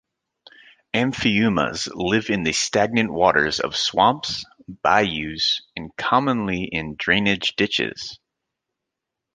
Amphiumas 0.95 1.87
live 1.93 2.31
in 2.31 2.41
the 2.41 2.53
stagnant 2.53 3.13
waters 3.13 3.59
of 3.59 3.75
swamps, 3.75 4.43
bayous, 4.81 5.61
and 5.75 5.95
commonly 5.95 6.63
in 6.63 6.95
drainage 6.95 7.55
ditches. 7.55 8.17